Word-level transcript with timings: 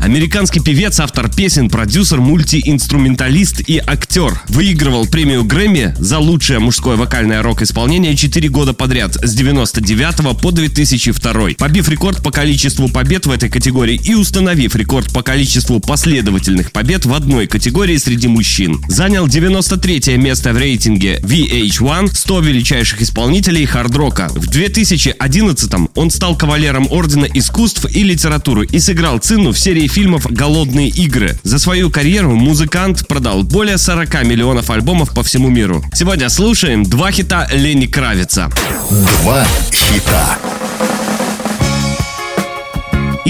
Американский 0.00 0.60
певец, 0.60 0.98
автор 0.98 1.30
песен, 1.30 1.68
продюсер, 1.68 2.20
мультиинструменталист 2.20 3.60
и 3.68 3.78
актер. 3.78 4.40
Выигрывал 4.48 5.06
премию 5.06 5.44
Грэмми 5.44 5.94
за 5.98 6.18
лучшее 6.18 6.58
мужское 6.58 6.96
вокальное 6.96 7.42
рок-исполнение 7.42 8.16
4 8.16 8.48
года 8.48 8.72
подряд 8.72 9.14
с 9.16 9.34
99 9.34 10.40
по 10.40 10.52
2002. 10.52 11.50
Побив 11.58 11.88
рекорд 11.90 12.22
по 12.22 12.30
количеству 12.30 12.88
побед 12.88 13.26
в 13.26 13.30
этой 13.30 13.50
категории 13.50 14.00
и 14.02 14.14
установив 14.14 14.74
рекорд 14.74 15.12
по 15.12 15.22
количеству 15.22 15.80
последовательных 15.80 16.72
побед 16.72 17.04
в 17.04 17.12
одной 17.12 17.46
категории 17.46 17.98
среди 17.98 18.26
мужчин. 18.26 18.82
Занял 18.88 19.28
93 19.28 20.16
место 20.16 20.54
в 20.54 20.56
рейтинге 20.56 21.20
VH1 21.22 22.14
100 22.14 22.40
величайших 22.40 23.02
исполнителей 23.02 23.66
хард-рока. 23.66 24.28
В 24.30 24.46
2011 24.46 25.72
он 25.94 26.10
стал 26.10 26.36
кавалером 26.36 26.88
Ордена 26.90 27.26
искусств 27.26 27.84
и 27.94 28.02
литературы 28.02 28.66
и 28.66 28.78
сыграл 28.78 29.18
Цинну 29.18 29.52
в 29.52 29.58
серии 29.58 29.89
фильмов 29.90 30.26
«Голодные 30.30 30.88
игры». 30.88 31.36
За 31.42 31.58
свою 31.58 31.90
карьеру 31.90 32.34
музыкант 32.36 33.06
продал 33.08 33.42
более 33.42 33.76
40 33.76 34.24
миллионов 34.24 34.70
альбомов 34.70 35.12
по 35.12 35.22
всему 35.22 35.48
миру. 35.48 35.84
Сегодня 35.92 36.28
слушаем 36.28 36.84
два 36.84 37.10
хита 37.10 37.48
Лени 37.52 37.86
Кравица. 37.86 38.50
Два 39.22 39.44
хита. 39.72 40.38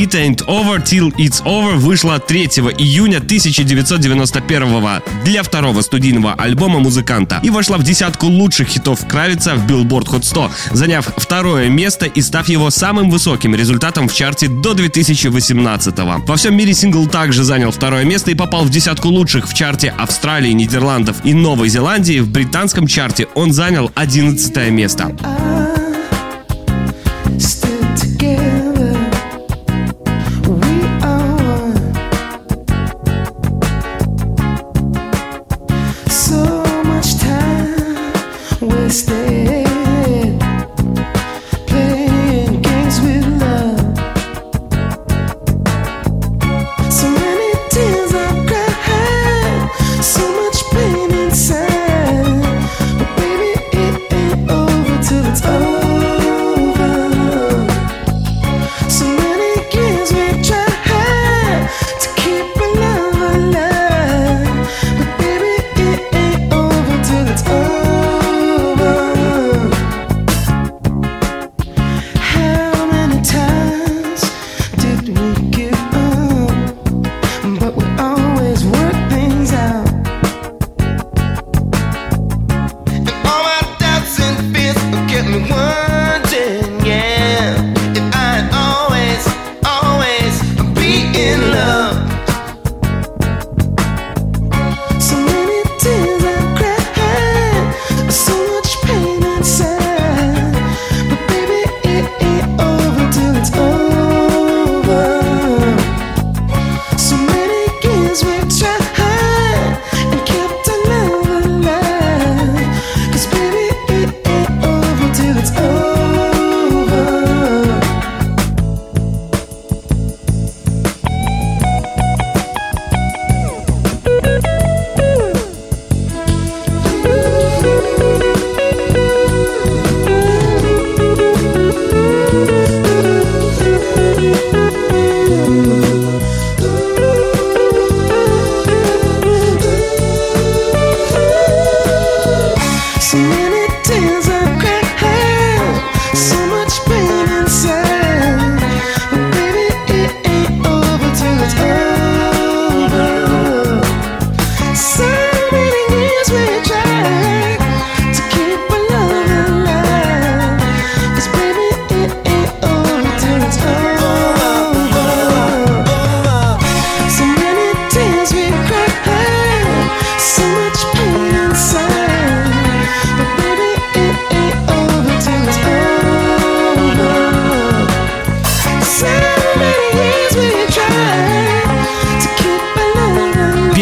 It 0.01 0.15
Ain't 0.15 0.47
Over 0.47 0.83
Till 0.83 1.15
It's 1.19 1.43
Over 1.45 1.77
вышла 1.77 2.19
3 2.19 2.45
июня 2.79 3.19
1991 3.19 5.03
для 5.27 5.43
второго 5.43 5.83
студийного 5.83 6.33
альбома 6.33 6.79
музыканта 6.79 7.39
и 7.43 7.51
вошла 7.51 7.77
в 7.77 7.83
десятку 7.83 8.27
лучших 8.27 8.69
хитов 8.69 9.07
Кравица 9.07 9.57
в 9.57 9.67
Billboard 9.67 10.07
Hot 10.07 10.23
100, 10.23 10.51
заняв 10.73 11.13
второе 11.19 11.69
место 11.69 12.07
и 12.07 12.23
став 12.23 12.49
его 12.49 12.71
самым 12.71 13.11
высоким 13.11 13.55
результатом 13.55 14.09
в 14.09 14.15
чарте 14.15 14.49
до 14.49 14.73
2018 14.73 15.95
-го. 15.99 16.27
Во 16.27 16.37
всем 16.37 16.57
мире 16.57 16.73
сингл 16.73 17.07
также 17.07 17.45
занял 17.45 17.71
второе 17.71 18.05
место 18.05 18.31
и 18.31 18.35
попал 18.35 18.65
в 18.65 18.71
десятку 18.71 19.09
лучших 19.09 19.47
в 19.47 19.53
чарте 19.53 19.93
Австралии, 19.99 20.53
Нидерландов 20.53 21.17
и 21.25 21.35
Новой 21.35 21.69
Зеландии. 21.69 22.21
В 22.21 22.31
британском 22.31 22.87
чарте 22.87 23.27
он 23.35 23.53
занял 23.53 23.91
11 23.95 24.71
место. 24.71 25.15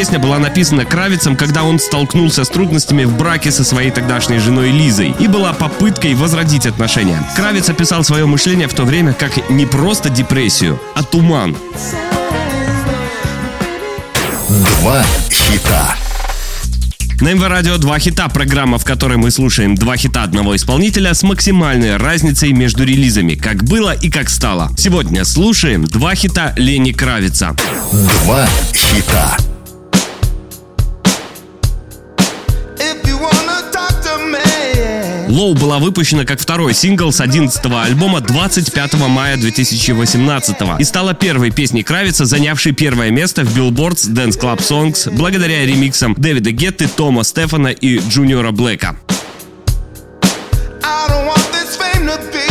Песня 0.09 0.21
была 0.21 0.39
написана 0.39 0.87
Кравицем, 0.87 1.37
когда 1.37 1.65
он 1.65 1.79
столкнулся 1.79 2.45
с 2.45 2.49
трудностями 2.49 3.05
в 3.05 3.15
браке 3.15 3.51
со 3.51 3.63
своей 3.63 3.91
тогдашней 3.91 4.39
женой 4.39 4.71
Лизой 4.71 5.15
и 5.21 5.29
была 5.29 5.53
попыткой 5.53 6.15
возродить 6.15 6.65
отношения. 6.65 7.23
Кравец 7.37 7.69
описал 7.69 8.03
свое 8.05 8.25
мышление 8.25 8.69
в 8.69 8.73
то 8.73 8.85
время 8.85 9.13
как 9.13 9.51
не 9.51 9.67
просто 9.67 10.09
депрессию, 10.09 10.81
а 10.95 11.03
туман. 11.03 11.55
Два 14.49 15.05
хита. 15.31 15.95
На 17.21 17.35
МВ 17.35 17.47
Радио 17.47 17.77
два 17.77 17.99
хита, 17.99 18.31
программа, 18.31 18.79
в 18.79 18.87
которой 18.87 19.19
мы 19.19 19.31
слушаем 19.31 19.75
два 19.75 19.99
хита 19.99 20.23
одного 20.23 20.57
исполнителя 20.57 21.13
с 21.13 21.23
максимальной 21.23 21.99
разницей 21.99 22.55
между 22.55 22.83
релизами, 22.83 23.35
как 23.35 23.63
было 23.63 23.91
и 23.91 24.09
как 24.09 24.31
стало. 24.31 24.71
Сегодня 24.79 25.27
слушаем 25.27 25.85
два 25.85 26.15
хита 26.15 26.55
Лени 26.57 26.93
Кравица. 26.93 27.55
Два 27.93 28.49
хита. 28.73 29.37
Лоу 35.29 35.55
была 35.55 35.79
выпущена 35.79 36.25
как 36.25 36.41
второй 36.41 36.73
сингл 36.73 37.13
с 37.13 37.21
11-го 37.21 37.79
альбома 37.79 38.23
25 38.23 38.95
мая 38.95 39.37
2018 39.37 40.57
и 40.79 40.85
стала 40.85 41.13
первой 41.13 41.51
песней 41.51 41.83
Кравица, 41.83 42.25
занявшей 42.25 42.73
первое 42.73 43.11
место 43.11 43.45
в 43.45 43.57
Billboard's 43.57 44.09
Dance 44.09 44.41
Club 44.41 44.59
Songs 44.61 45.15
благодаря 45.15 45.67
ремиксам 45.67 46.15
Дэвида 46.17 46.53
Гетты, 46.53 46.89
Тома 46.89 47.25
Стефана 47.25 47.69
и 47.69 47.99
Джуниора 47.99 48.53
Блэка. 48.53 48.97
I 50.83 51.09
don't 51.09 51.27
want 51.27 51.45
this 51.53 51.77
fame 51.77 52.07
to 52.07 52.33
be 52.33 52.48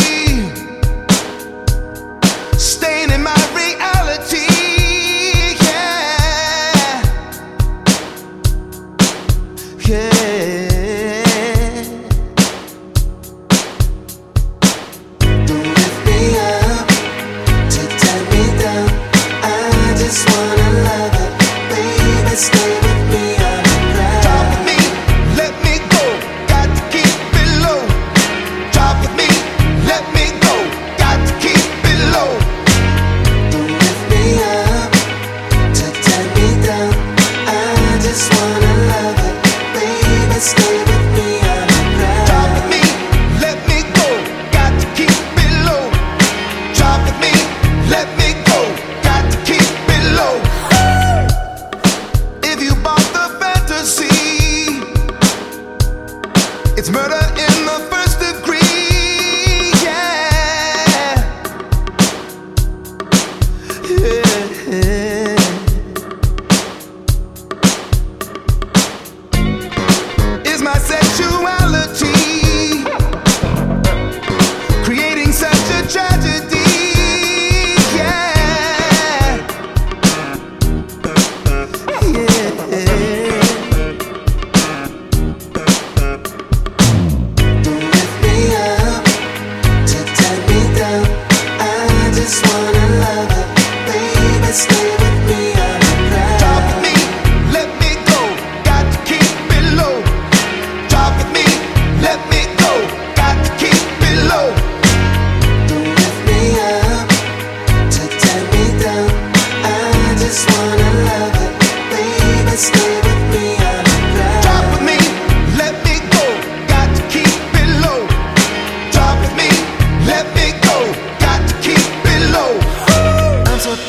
murder 57.10 57.26
in 57.40 57.66
the 57.66 57.97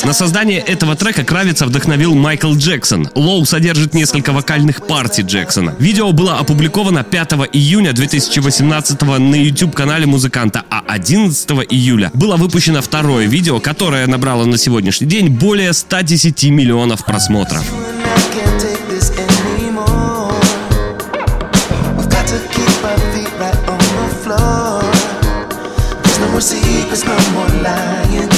На 0.09 0.15
создание 0.15 0.61
этого 0.61 0.97
трека 0.97 1.23
Кравица 1.23 1.67
вдохновил 1.67 2.15
Майкл 2.15 2.55
Джексон. 2.55 3.11
Лоу 3.15 3.45
содержит 3.45 3.93
несколько 3.93 4.33
вокальных 4.33 4.87
партий 4.87 5.21
Джексона. 5.21 5.75
Видео 5.79 6.13
было 6.13 6.39
опубликовано 6.39 7.05
5 7.05 7.33
июня 7.53 7.93
2018 7.93 9.03
на 9.03 9.35
YouTube-канале 9.35 10.07
музыканта, 10.07 10.65
а 10.71 10.83
11 10.89 11.51
июля 11.69 12.11
было 12.15 12.37
выпущено 12.37 12.81
второе 12.81 13.27
видео, 13.27 13.61
которое 13.61 14.07
набрало 14.07 14.47
на 14.47 14.57
сегодняшний 14.57 15.07
день 15.07 15.29
более 15.29 15.75
110 15.75 16.43
миллионов 16.45 17.05
просмотров. 17.05 17.67
There's 26.89 27.05
no 27.05 27.19
more 27.35 27.63
lying 27.63 28.38